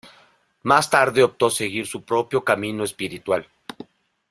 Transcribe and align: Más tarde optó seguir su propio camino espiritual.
Más 0.63 0.89
tarde 0.89 1.21
optó 1.21 1.51
seguir 1.51 1.85
su 1.85 2.03
propio 2.03 2.43
camino 2.43 2.83
espiritual. 2.83 3.47